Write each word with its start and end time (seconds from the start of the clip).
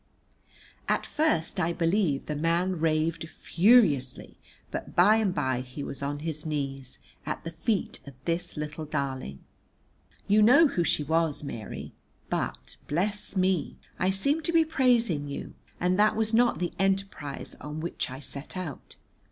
At 0.89 1.05
first, 1.05 1.59
I 1.59 1.73
believe, 1.73 2.25
the 2.25 2.33
man 2.35 2.79
raved 2.79 3.29
furiously, 3.29 4.35
but 4.71 4.95
by 4.95 5.17
and 5.17 5.31
by 5.31 5.61
he 5.61 5.83
was 5.83 6.01
on 6.01 6.21
his 6.21 6.43
knees 6.43 6.97
at 7.23 7.43
the 7.43 7.51
feet 7.51 7.99
of 8.07 8.15
this 8.25 8.57
little 8.57 8.85
darling. 8.85 9.41
You 10.27 10.41
know 10.41 10.69
who 10.69 10.83
she 10.83 11.03
was, 11.03 11.43
Mary, 11.43 11.93
but, 12.31 12.77
bless 12.87 13.35
me, 13.37 13.77
I 13.99 14.09
seem 14.09 14.41
to 14.41 14.51
be 14.51 14.65
praising 14.65 15.27
you, 15.27 15.53
and 15.79 15.99
that 15.99 16.15
was 16.15 16.33
not 16.33 16.57
the 16.57 16.73
enterprise 16.79 17.53
on 17.61 17.79
which 17.79 18.09
I 18.09 18.17
set 18.19 18.57
out. 18.57 18.95